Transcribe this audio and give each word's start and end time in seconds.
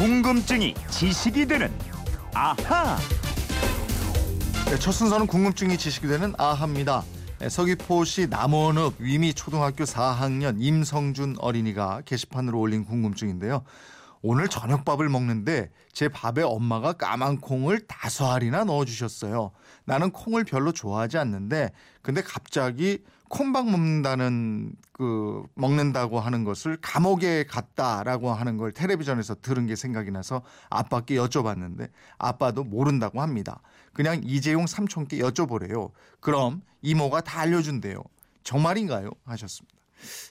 궁금증이 0.00 0.72
지식이 0.88 1.44
되는 1.44 1.70
아하. 2.32 2.96
네, 4.64 4.78
첫 4.78 4.92
순서는 4.92 5.26
궁금증이 5.26 5.76
지식이 5.76 6.08
되는 6.08 6.32
아합니다. 6.38 7.04
네, 7.38 7.50
서귀포시 7.50 8.28
남원읍 8.28 8.94
위미 8.98 9.34
초등학교 9.34 9.84
4학년 9.84 10.56
임성준 10.58 11.36
어린이가 11.38 12.00
게시판으로 12.06 12.58
올린 12.58 12.86
궁금증인데요. 12.86 13.62
오늘 14.22 14.48
저녁밥을 14.48 15.10
먹는데 15.10 15.70
제 15.92 16.08
밥에 16.08 16.44
엄마가 16.44 16.94
까만 16.94 17.38
콩을 17.38 17.86
다섯 17.86 18.32
알이나 18.32 18.64
넣어주셨어요. 18.64 19.50
나는 19.84 20.12
콩을 20.12 20.44
별로 20.44 20.72
좋아하지 20.72 21.18
않는데 21.18 21.72
근데 22.00 22.22
갑자기 22.22 23.00
콩밥 23.28 23.66
먹는다는 23.66 24.72
그 25.00 25.42
먹는다고 25.54 26.20
하는 26.20 26.44
것을 26.44 26.76
감옥에 26.82 27.44
갔다라고 27.44 28.34
하는 28.34 28.58
걸 28.58 28.70
텔레비전에서 28.70 29.36
들은 29.36 29.64
게 29.64 29.74
생각이 29.74 30.10
나서 30.10 30.42
아빠께 30.68 31.14
여쭤봤는데 31.14 31.88
아빠도 32.18 32.64
모른다고 32.64 33.22
합니다. 33.22 33.62
그냥 33.94 34.20
이재용 34.22 34.66
삼촌께 34.66 35.16
여쭤보래요. 35.20 35.90
그럼 36.20 36.60
이모가 36.82 37.22
다 37.22 37.40
알려준대요. 37.40 38.02
정말인가요? 38.44 39.08
하셨습니다. 39.24 39.79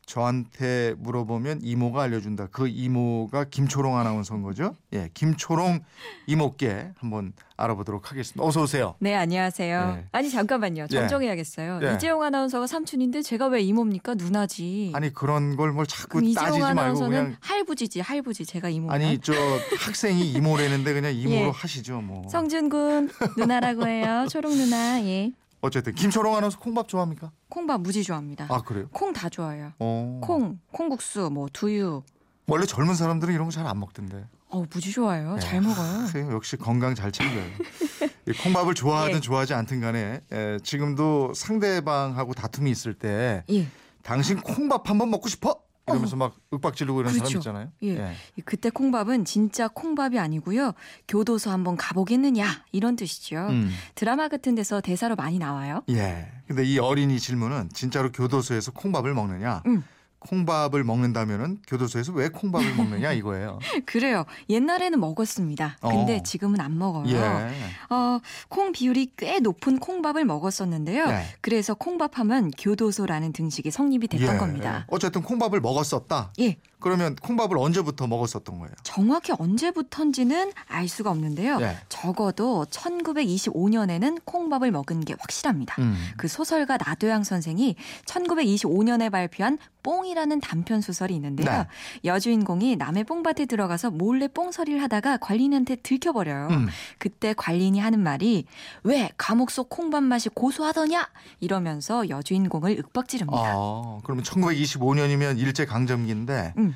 저한테 0.05 0.95
물어보면 0.97 1.59
이모가 1.63 2.03
알려준다. 2.03 2.47
그 2.51 2.67
이모가 2.67 3.45
김초롱 3.45 3.97
아나운서인 3.97 4.41
거죠? 4.41 4.75
예, 4.93 5.09
김초롱 5.13 5.81
이모께 6.27 6.91
한번 6.97 7.33
알아보도록 7.57 8.09
하겠습니다. 8.11 8.43
어서 8.43 8.63
오세요. 8.63 8.95
네, 8.99 9.15
안녕하세요. 9.15 9.95
네. 9.95 10.05
아니 10.11 10.29
잠깐만요. 10.29 10.87
정정해야겠어요. 10.87 11.79
예. 11.83 11.93
이재용 11.95 12.23
아나운서가 12.23 12.65
삼촌인데 12.67 13.21
제가 13.21 13.47
왜 13.47 13.61
이모입니까? 13.61 14.15
누나지. 14.15 14.91
아니 14.95 15.13
그런 15.13 15.55
걸 15.55 15.69
뭘 15.69 15.85
자꾸 15.85 16.19
따지지 16.19 16.35
말고 16.59 16.65
아나운서는 16.65 17.09
그냥 17.11 17.37
할부지지, 17.41 17.99
할부지. 18.01 18.45
제가 18.45 18.69
이모면. 18.69 18.93
아니 18.95 19.19
저 19.19 19.33
학생이 19.79 20.31
이모라는데 20.31 20.93
그냥 20.93 21.13
이모로 21.15 21.35
예. 21.35 21.49
하시죠 21.53 22.01
뭐. 22.01 22.27
성준 22.29 22.69
군 22.69 23.09
누나라고 23.37 23.87
해요. 23.87 24.25
초롱 24.29 24.51
누나. 24.55 24.99
예. 25.03 25.31
어쨌든 25.61 25.93
김초롱 25.93 26.35
아나운서 26.35 26.57
콩밥 26.59 26.87
좋아합니까? 26.87 27.31
콩밥 27.49 27.81
무지 27.81 28.03
좋아합니다. 28.03 28.47
아 28.49 28.61
그래요? 28.61 28.87
콩 28.91 29.11
다 29.13 29.27
좋아요. 29.29 29.73
어. 29.79 30.19
콩, 30.23 30.59
콩국수, 30.71 31.29
뭐 31.31 31.47
두유. 31.51 32.03
원래 32.47 32.65
젊은 32.65 32.95
사람들은 32.95 33.33
이런 33.33 33.45
거 33.47 33.51
잘 33.51 33.67
안 33.67 33.79
먹던데. 33.79 34.25
어, 34.51 34.65
무지 34.71 34.91
좋아요. 34.91 35.35
네. 35.35 35.39
잘 35.41 35.61
먹어요. 35.61 36.07
그래요. 36.07 36.31
역시 36.33 36.57
건강 36.57 36.95
잘 36.95 37.11
챙겨요. 37.11 37.43
이 38.27 38.31
콩밥을 38.43 38.73
좋아하든 38.73 39.15
예. 39.15 39.19
좋아하지 39.19 39.53
않든 39.53 39.81
간에 39.81 40.21
에, 40.31 40.57
지금도 40.63 41.33
상대방하고 41.35 42.33
다툼이 42.33 42.71
있을 42.71 42.93
때 42.93 43.43
예. 43.51 43.67
당신 44.01 44.39
콩밥 44.41 44.89
한번 44.89 45.09
먹고 45.11 45.27
싶어? 45.27 45.59
이러면서 45.89 46.15
막 46.15 46.35
윽박 46.53 46.75
지르고 46.75 47.01
이런 47.01 47.13
사람 47.13 47.27
그렇죠. 47.27 47.39
있잖아요. 47.39 47.71
예. 47.83 48.13
그때 48.45 48.69
콩밥은 48.69 49.25
진짜 49.25 49.67
콩밥이 49.67 50.19
아니고요. 50.19 50.73
교도소 51.07 51.49
한번 51.51 51.77
가보겠느냐 51.77 52.45
이런 52.71 52.95
뜻이죠. 52.95 53.47
음. 53.49 53.71
드라마 53.95 54.27
같은 54.27 54.55
데서 54.55 54.81
대사로 54.81 55.15
많이 55.15 55.39
나와요. 55.39 55.83
예. 55.89 56.31
근데 56.47 56.63
이 56.63 56.79
어린이 56.79 57.19
질문은 57.19 57.69
진짜로 57.73 58.11
교도소에서 58.11 58.71
콩밥을 58.71 59.13
먹느냐? 59.13 59.63
음. 59.67 59.83
콩밥을 60.19 60.83
먹는다면은 60.83 61.59
교도소에서 61.67 62.11
왜 62.13 62.29
콩밥을 62.29 62.75
먹느냐 62.75 63.13
이거예요. 63.13 63.59
그래요. 63.85 64.25
옛날에는 64.49 64.99
먹었습니다. 64.99 65.77
근데 65.81 66.17
어. 66.17 66.23
지금은 66.23 66.59
안 66.59 66.77
먹어요. 66.77 67.07
예. 67.07 67.93
어, 67.93 68.19
콩 68.49 68.71
비율이 68.71 69.13
꽤 69.17 69.39
높은 69.39 69.79
콩밥을 69.79 70.25
먹었었는데요. 70.25 71.07
네. 71.07 71.23
그래서 71.41 71.73
콩밥하면 71.73 72.51
교도소라는 72.57 73.33
등식이 73.33 73.71
성립이 73.71 74.07
됐던 74.07 74.35
예. 74.35 74.37
겁니다. 74.37 74.85
어쨌든 74.89 75.21
콩밥을 75.21 75.61
먹었었다. 75.61 76.33
예. 76.39 76.57
그러면 76.79 77.15
콩밥을 77.15 77.57
언제부터 77.57 78.07
먹었었던 78.07 78.57
거예요? 78.57 78.73
정확히 78.83 79.33
언제부턴지는 79.37 80.53
알 80.67 80.87
수가 80.87 81.11
없는데요. 81.11 81.59
예. 81.99 82.09
적어도 82.09 82.65
1925년에는 82.69 84.21
콩밥을 84.25 84.71
먹은 84.71 85.01
게 85.01 85.15
확실합니다. 85.19 85.75
음. 85.79 85.95
그 86.17 86.27
소설가 86.27 86.77
나도양 86.77 87.23
선생이 87.23 87.75
1925년에 88.05 89.11
발표한 89.11 89.57
뽕이라는 89.83 90.39
단편 90.41 90.81
소설이 90.81 91.15
있는데요. 91.15 91.49
네. 91.49 91.65
여주인공이 92.05 92.75
남의 92.75 93.05
뽕밭에 93.05 93.45
들어가서 93.45 93.91
몰래 93.91 94.27
뽕서리를 94.27 94.81
하다가 94.81 95.17
관리인한테 95.17 95.77
들켜버려요. 95.77 96.47
음. 96.51 96.67
그때 96.97 97.33
관리인이 97.35 97.79
하는 97.79 97.99
말이 97.99 98.45
왜 98.83 99.09
감옥 99.17 99.51
속 99.51 99.69
콩밥 99.69 100.03
맛이 100.03 100.29
고소하더냐 100.29 101.07
이러면서 101.39 102.09
여주인공을 102.09 102.77
윽박지릅니다. 102.77 103.39
아, 103.39 103.99
그러면 104.03 104.23
1925년이면 104.23 105.39
일제 105.39 105.65
강점기인데 105.65 106.53
음. 106.57 106.75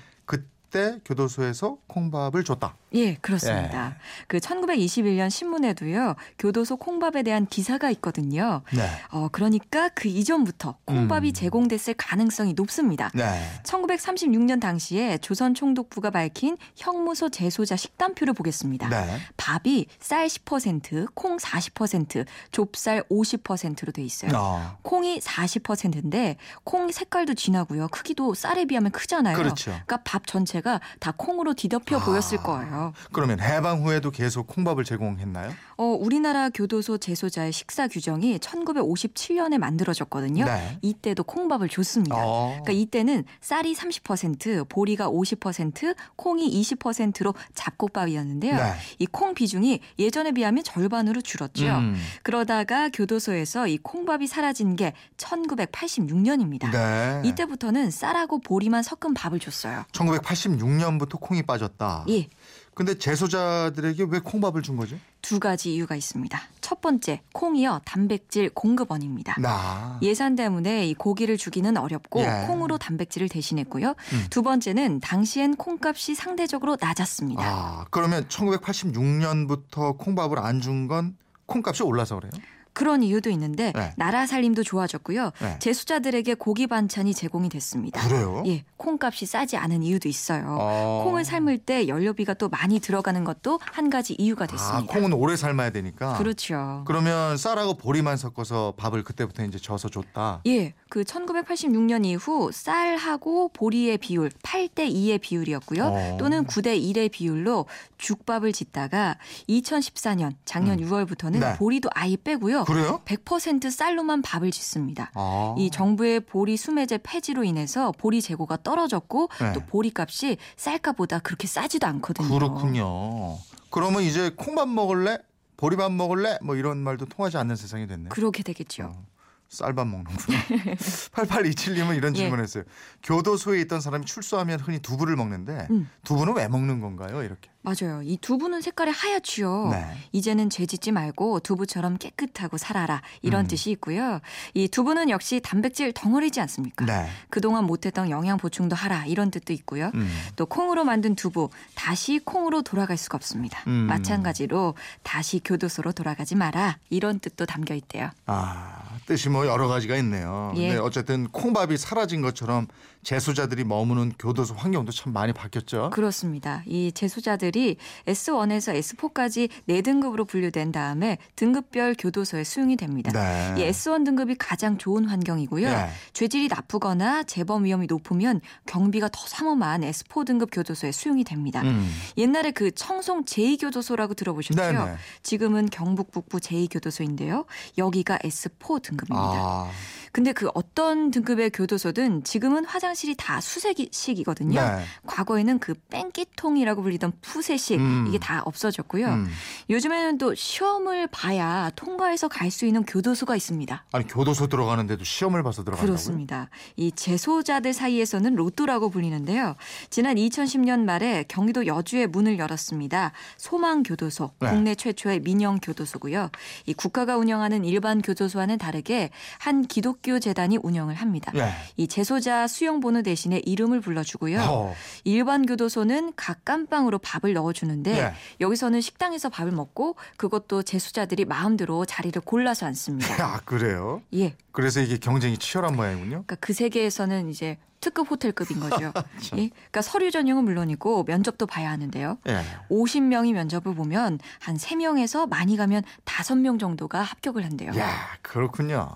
그때 0.74 0.98
교도소에서 1.06 1.78
콩밥을 1.86 2.44
줬다. 2.44 2.76
예, 2.96 3.16
그렇습니다. 3.16 3.96
그 4.28 4.38
1921년 4.38 5.30
신문에도요 5.30 6.16
교도소 6.40 6.78
콩밥에 6.78 7.24
대한 7.24 7.46
기사가 7.46 7.92
있거든요. 7.92 8.62
네. 8.72 8.88
어 9.12 9.30
그러니까 9.32 9.90
그 9.90 10.08
이전부터 10.08 10.78
콩밥이 10.86 11.30
음. 11.30 11.34
제공됐을 11.34 11.96
가능성이 11.96 12.54
높습니다. 12.54 13.12
네. 13.14 13.24
1936년 13.64 14.60
당시에 14.60 15.18
조선 15.20 15.54
총독부가 15.54 16.10
밝힌 16.10 16.58
형무소 16.76 17.30
재소자 17.30 17.76
식단표를 17.76 18.34
보겠습니다. 18.34 18.90
네. 18.90 19.18
밥이 19.38 19.88
쌀 20.00 20.28
10%, 20.28 21.08
콩 21.14 21.38
40%, 21.38 22.26
좁쌀 22.52 23.04
50%로 23.10 23.92
돼 23.92 24.04
있어요. 24.04 24.32
어, 24.36 24.78
콩이 24.82 25.20
40%인데 25.20 26.38
콩 26.64 26.92
색깔도 26.92 27.36
진하고요. 27.36 27.90
크기도 27.90 28.34
쌀에 28.34 28.66
비하면 28.66 28.92
크잖아요. 28.92 29.36
그렇죠. 29.36 29.72
그러니까 29.72 29.98
밥 30.04 30.28
전체가 30.28 30.63
다 31.00 31.14
콩으로 31.16 31.54
뒤덮여 31.54 31.98
아. 31.98 32.06
보였을 32.06 32.38
거예요. 32.38 32.94
그러면 33.12 33.40
해방 33.40 33.84
후에도 33.84 34.12
계속 34.12 34.48
콩밥을 34.48 34.84
제공했나요? 34.84 35.52
어, 35.78 35.84
우리나라 35.84 36.50
교도소 36.50 36.98
재소자의 36.98 37.52
식사 37.52 37.88
규정이 37.88 38.38
1957년에 38.40 39.58
만들어졌거든요. 39.58 40.46
네. 40.46 40.78
이때도 40.82 41.24
콩밥을 41.24 41.70
줬습니다. 41.70 42.16
어. 42.18 42.60
그러니까 42.64 42.72
이때는 42.74 43.26
쌀이 43.42 43.74
30%, 43.74 44.70
보리가 44.70 45.10
50%, 45.10 45.96
콩이 46.16 46.62
20%로 46.62 47.34
잡곡밥이었는데요. 47.54 48.56
네. 48.56 48.74
이콩 49.00 49.34
비중이 49.34 49.80
예전에 50.00 50.32
비하면 50.32 50.64
절반으로 50.64 51.22
줄었죠. 51.22 51.66
음. 51.66 51.96
그러다가 52.22 52.90
교도소에서 52.90 53.68
이 53.68 53.78
콩밥이 53.78 54.28
사라진 54.28 54.76
게 54.76 54.94
1986년입니다. 55.18 56.72
네. 56.72 57.22
이때부터는 57.26 57.92
쌀하고 57.92 58.40
보리만 58.40 58.84
섞은 58.84 59.14
밥을 59.14 59.40
줬어요. 59.40 59.84
1986 59.92 60.53
년부터 60.58 61.18
콩이 61.18 61.44
빠졌다. 61.44 62.06
예, 62.10 62.28
근데 62.74 62.98
재소자들에게 62.98 64.06
왜 64.10 64.20
콩밥을 64.20 64.62
준 64.64 64.78
거죠? 64.78 64.96
두 65.22 65.40
가지 65.40 65.74
이유가 65.74 65.96
있습니다. 65.96 66.40
첫 66.62 66.82
번째, 66.82 67.22
콩이요 67.34 67.82
단백질 67.86 68.50
공급원입니다. 68.50 69.36
나. 69.40 70.00
예산 70.02 70.36
때문에 70.36 70.88
이 70.88 70.94
고기를 70.96 71.38
주기는 71.38 71.78
어렵고 71.78 72.22
예. 72.22 72.46
콩으로 72.48 72.78
단백질을 72.78 73.30
대신했고요. 73.30 73.90
음. 73.90 74.26
두 74.30 74.42
번째는 74.42 75.00
당시엔 75.02 75.56
콩값이 75.58 76.16
상대적으로 76.16 76.78
낮았습니다. 76.80 77.44
아, 77.46 77.86
그러면 77.92 78.28
1986년부터 78.28 79.98
콩밥을 79.98 80.40
안 80.40 80.60
준 80.62 80.88
건 80.88 81.16
콩값이 81.46 81.84
올라서 81.84 82.16
그래요? 82.16 82.32
그런 82.74 83.04
이유도 83.04 83.30
있는데 83.30 83.72
네. 83.76 83.94
나라 83.96 84.26
살림도 84.26 84.64
좋아졌고요. 84.64 85.32
네. 85.40 85.60
재수자들에게 85.60 86.34
고기 86.36 86.68
반찬이 86.68 87.14
제공이 87.14 87.50
됐습니다. 87.50 88.06
그래요? 88.08 88.44
예, 88.48 88.64
콩값이 88.78 89.26
싸지 89.26 89.58
않은 89.58 89.84
이유도 89.84 90.10
있어요. 90.10 90.58
어. 90.60 91.02
콩을 91.06 91.24
삶을 91.24 91.60
때 91.60 91.88
연료비가 91.88 92.34
또 92.36 92.50
많이 92.50 92.80
들어가는 92.80 93.24
것도 93.24 93.60
한 93.62 93.90
가지 93.90 94.16
이유가 94.18 94.46
아, 94.46 94.48
됐습니다. 94.48 94.94
콩은 94.94 95.14
오래 95.14 95.36
삶아야 95.36 95.70
되니까. 95.70 96.18
그렇죠. 96.18 96.84
그러면 96.86 97.38
쌀하고 97.38 97.76
보리만 97.76 98.18
섞어서 98.18 98.74
밥을 98.78 99.04
그때부터 99.04 99.46
이제 99.46 99.60
져서 99.60 99.90
줬다. 99.90 100.42
예, 100.48 100.74
그 100.90 101.04
1986년 101.04 102.06
이후 102.06 102.52
쌀하고 102.52 103.50
보리의 103.50 103.98
비율 104.00 104.30
8대 104.30 104.92
2의 104.92 105.22
비율이었고요. 105.22 105.86
어. 105.86 106.18
또는 106.20 106.46
9대 106.46 106.80
1의 106.82 107.12
비율로 107.12 107.66
죽밥을 107.98 108.52
짓다가 108.52 109.18
2014년 109.48 110.34
작년 110.46 110.80
음. 110.80 110.90
6월부터는 110.90 111.40
네. 111.40 111.56
보리도 111.56 111.90
아예 111.94 112.18
빼고요. 112.22 112.63
그래요? 112.66 113.02
100% 113.06 113.70
쌀로만 113.72 114.22
밥을 114.22 114.52
짓습니다. 114.52 115.12
아. 115.14 115.56
이 115.58 115.70
정부의 115.70 116.22
보리 116.22 116.58
수매제 116.58 117.00
폐지로 117.04 117.44
인해서 117.44 117.92
보리 117.98 118.22
재고가 118.22 118.58
떨어졌고 118.64 119.30
네. 119.40 119.54
또 119.54 119.62
보리값이 119.62 120.38
쌀값보다 120.56 121.20
그렇게 121.20 121.48
싸지도 121.48 121.88
않거든요. 121.88 122.28
그렇군요. 122.30 123.38
그러면 123.70 124.04
이제 124.04 124.32
콩밥 124.36 124.70
먹을래? 124.70 125.18
보리밥 125.58 125.92
먹을래? 125.92 126.38
뭐 126.42 126.56
이런 126.56 126.78
말도 126.80 127.06
통하지 127.06 127.38
않는 127.38 127.56
세상이 127.56 127.88
됐네. 127.88 128.10
그렇게 128.10 128.44
되겠죠. 128.44 128.84
어, 128.84 129.06
쌀밥 129.50 129.88
먹는구나. 129.88 130.40
8827님은 131.14 131.96
이런 131.96 132.16
예. 132.16 132.20
질문했어요. 132.20 132.64
교도소에 133.04 133.62
있던 133.62 133.80
사람이 133.82 134.06
출소하면 134.06 134.60
흔히 134.60 134.80
두부를 134.80 135.16
먹는데 135.16 135.68
음. 135.72 135.90
두부는 136.04 136.36
왜 136.36 136.48
먹는 136.48 136.82
건가요? 136.82 137.24
이렇게. 137.24 137.50
맞아요. 137.64 138.02
이 138.04 138.18
두부는 138.18 138.62
색깔이 138.62 138.92
하얗지요. 138.92 139.70
네. 139.72 139.86
이제는 140.12 140.50
죄 140.50 140.66
짓지 140.66 140.92
말고 140.92 141.40
두부처럼 141.40 141.98
깨끗하고 141.98 142.58
살아라 142.58 143.02
이런 143.22 143.46
음. 143.46 143.48
뜻이 143.48 143.72
있고요. 143.72 144.20
이 144.54 144.68
두부는 144.68 145.10
역시 145.10 145.40
단백질 145.42 145.94
덩어리지 145.94 146.42
않습니까? 146.42 146.86
네. 146.86 147.08
그동안 147.30 147.64
못했던 147.64 148.10
영양 148.10 148.38
보충도 148.38 148.76
하라 148.76 149.06
이런 149.06 149.32
뜻도 149.32 149.54
있고요. 149.54 149.92
음. 149.96 150.10
또 150.36 150.46
콩으로 150.46 150.84
만든 150.84 151.16
두부 151.16 151.50
다시 151.74 152.20
콩으로 152.20 152.64
돌아갈 152.64 152.98
수가 152.98 153.16
없습니다. 153.16 153.64
음. 153.68 153.88
마찬가지로 153.88 154.76
다시 155.04 155.40
교도소로 155.44 155.94
돌아가지 155.94 156.36
마라 156.36 156.78
이런 156.90 157.20
뜻도 157.20 157.46
담겨 157.46 157.74
있대요. 157.76 158.10
아, 158.26 158.84
뜻이 159.06 159.30
뭐 159.30 159.48
여러 159.48 159.70
가지가 159.70 159.96
있네요. 159.98 160.52
예. 160.58 160.68
근데 160.68 160.82
어쨌든 160.82 161.30
콩밥이 161.30 161.78
사라진 161.78 162.22
것처럼 162.22 162.68
재소자들이 163.04 163.64
머무는 163.64 164.14
교도소 164.18 164.56
환경도 164.56 164.92
참 164.92 165.14
많이 165.14 165.34
바뀌었죠. 165.34 165.92
그렇습니다. 165.92 166.64
이 166.66 166.92
재소자들 166.92 167.53
이 167.56 167.78
S1에서 168.06 168.78
S4까지 168.80 169.50
4등급으로 169.68 170.28
분류된 170.28 170.72
다음에 170.72 171.18
등급별 171.36 171.96
교도소에 171.98 172.44
수용이 172.44 172.76
됩니다. 172.76 173.12
네. 173.12 173.62
이 173.62 173.70
S1 173.70 174.06
등급이 174.06 174.36
가장 174.36 174.78
좋은 174.78 175.06
환경이고요. 175.06 175.68
예. 175.68 175.90
죄질이 176.14 176.48
나쁘거나 176.48 177.24
재범 177.24 177.66
위험이 177.66 177.88
높으면 177.88 178.42
경비가 178.66 179.10
더 179.10 179.20
삼엄한 179.28 179.82
S4 179.82 180.26
등급 180.26 180.50
교도소에 180.52 180.92
수용이 180.92 181.24
됩니다. 181.24 181.62
음. 181.62 181.90
옛날에 182.18 182.52
그 182.52 182.72
청송 182.72 183.26
제2교도소라고 183.26 184.16
들어보셨죠? 184.16 184.60
네네. 184.60 184.96
지금은 185.24 185.70
경북 185.70 186.12
북부 186.12 186.38
제2교도소인데요. 186.38 187.46
여기가 187.78 188.20
S4 188.20 188.82
등급입니다. 188.82 189.22
아, 189.22 189.70
근데 190.14 190.32
그 190.32 190.48
어떤 190.54 191.12
등급의 191.12 191.50
교도소든 191.50 192.24
지금은 192.24 192.64
화장실이 192.64 193.16
다 193.18 193.42
수세식이거든요. 193.42 194.62
네. 194.62 194.84
과거에는 195.06 195.60
그 195.60 195.74
뺑기통이라고 195.90 196.82
불리던 196.84 197.12
푸세식 197.22 197.80
음. 197.80 198.06
이게 198.08 198.20
다 198.20 198.42
없어졌고요. 198.46 199.08
음. 199.08 199.28
요즘에는 199.70 200.18
또 200.20 200.34
시험을 200.34 201.08
봐야 201.08 201.70
통과해서 201.76 202.30
갈 202.30 202.54
수 202.54 202.66
있는 202.68 202.84
교도소가 202.86 203.36
있습니다. 203.36 203.86
아니 203.92 204.08
교도소 204.08 204.48
들어가는데도 204.48 205.04
시험을 205.04 205.42
봐서 205.42 205.64
들어간다고요? 205.64 205.88
그렇습니다. 205.88 206.50
이 206.78 206.92
재소자들 206.92 207.74
사이에서는 207.74 208.36
로또라고 208.36 208.92
불리는데요. 208.92 209.56
지난 209.90 210.16
2010년 210.18 210.82
말에 210.82 211.26
경기도 211.28 211.66
여주에 211.66 212.06
문을 212.06 212.38
열었습니다. 212.38 213.12
소망교도소, 213.38 214.32
네. 214.40 214.50
국내 214.50 214.76
최초의 214.76 215.22
민영 215.22 215.58
교도소고요. 215.60 216.30
이 216.68 216.74
국가가 216.76 217.18
운영하는 217.18 217.66
일반 217.66 218.04
교도소와는 218.04 218.60
다르게 218.60 219.10
한 219.40 219.64
기독 219.66 220.03
교 220.04 220.20
재단이 220.20 220.60
운영을 220.62 220.96
합니다. 220.96 221.32
예. 221.36 221.50
이 221.78 221.88
재소자 221.88 222.48
수용 222.48 222.82
번호 222.82 223.02
대신에 223.02 223.42
이름을 223.46 223.80
불러주고요. 223.80 224.42
어. 224.42 224.76
일반 225.06 225.46
교도소는 225.46 226.14
각 226.16 226.44
깜빵으로 226.44 227.00
밥을 227.00 227.34
넣어주는데 227.34 227.94
네. 227.94 228.14
여기서는 228.42 228.82
식당에서 228.82 229.30
밥을 229.30 229.54
먹고 229.54 229.96
그것도 230.18 230.64
재소자들이 230.64 231.26
마음대로 231.26 231.86
자리를 231.86 232.22
골라서 232.22 232.66
앉습니다. 232.66 233.26
아 233.26 233.40
그래요? 233.46 234.02
예. 234.14 234.36
그래서 234.52 234.82
이게 234.82 234.98
경쟁이 234.98 235.38
치열한 235.38 235.76
모양이군요. 235.76 236.10
그러니까 236.10 236.36
그 236.36 236.54
세계에서는 236.54 237.30
이제 237.30 237.58
특급 237.80 238.10
호텔급인 238.10 238.60
거죠. 238.60 238.94
예? 239.38 239.50
그러니까 239.50 239.82
서류 239.82 240.10
전형은 240.12 240.46
물론이고 240.46 241.04
면접도 241.04 241.46
봐야 241.46 241.70
하는데요. 241.72 242.18
예. 242.28 242.42
50명이 242.70 243.34
면접을 243.34 243.76
보면 243.76 244.20
한 244.40 244.58
3명에서 244.58 245.28
많이 245.28 245.58
가면 245.58 245.84
5명 246.06 246.60
정도가 246.60 247.02
합격을 247.02 247.44
한대요. 247.44 247.72
야 247.78 248.18
그렇군요. 248.22 248.90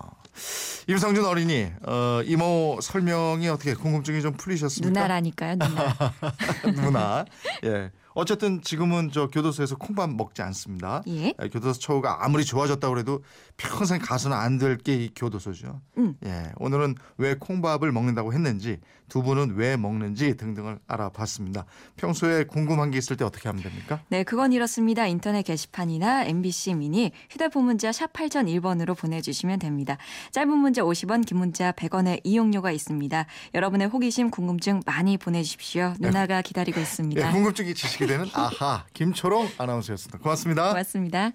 임성준 0.88 1.26
어린이 1.26 1.70
어, 1.86 2.22
이모 2.24 2.78
설명이 2.80 3.46
어떻게 3.50 3.74
궁금증이 3.74 4.22
좀 4.22 4.32
풀리셨습니까? 4.32 4.88
누나라니까요, 4.88 5.56
누나. 5.56 5.96
누나. 6.82 7.24
예. 7.64 7.90
어쨌든 8.22 8.60
지금은 8.62 9.10
저 9.12 9.28
교도소에서 9.28 9.76
콩밥 9.76 10.10
먹지 10.10 10.42
않습니다. 10.42 11.02
예. 11.06 11.32
예, 11.40 11.48
교도소 11.48 11.78
처우가 11.78 12.24
아무리 12.24 12.44
좋아졌다고 12.44 12.92
그래도 12.92 13.22
평생 13.56 14.00
가서는 14.00 14.36
안 14.36 14.58
될 14.58 14.76
게 14.78 14.96
이 14.98 15.10
교도소죠. 15.14 15.80
음. 15.98 16.16
예, 16.26 16.50
오늘은 16.56 16.96
왜 17.18 17.34
콩밥을 17.34 17.92
먹는다고 17.92 18.32
했는지 18.32 18.80
두 19.08 19.22
분은 19.22 19.54
왜 19.54 19.76
먹는지 19.76 20.36
등등을 20.36 20.80
알아봤습니다. 20.88 21.64
평소에 21.96 22.42
궁금한 22.44 22.90
게 22.90 22.98
있을 22.98 23.16
때 23.16 23.24
어떻게 23.24 23.48
하면 23.48 23.62
됩니까? 23.62 24.00
네, 24.08 24.24
그건 24.24 24.52
이렇습니다. 24.52 25.06
인터넷 25.06 25.42
게시판이나 25.42 26.24
MBC 26.24 26.74
미니 26.74 27.12
휴대폰 27.30 27.64
문자 27.66 27.92
샵 27.92 28.12
8001번으로 28.12 28.98
보내주시면 28.98 29.60
됩니다. 29.60 29.96
짧은 30.32 30.48
문자 30.50 30.82
50원, 30.82 31.24
긴 31.24 31.38
문자 31.38 31.70
100원의 31.70 32.20
이용료가 32.24 32.72
있습니다. 32.72 33.26
여러분의 33.54 33.86
호기심, 33.86 34.30
궁금증 34.30 34.80
많이 34.84 35.16
보내주십시오. 35.16 35.94
누나가 36.00 36.42
기다리고 36.42 36.78
예, 36.78 36.82
있습니다. 36.82 37.30
궁금증이 37.30 37.74
지식이 37.74 38.07
되는 38.08 38.26
아하 38.34 38.84
김초롱 38.94 39.48
아나운서였습니다. 39.58 40.18
고맙습니다. 40.18 40.68
고맙습니다. 40.70 41.32